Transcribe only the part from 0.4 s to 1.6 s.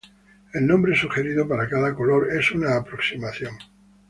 El nombre sugerido